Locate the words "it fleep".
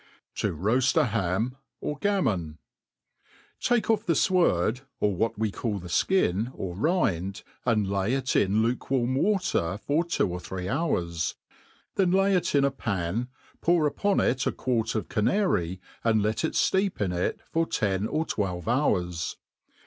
16.43-16.99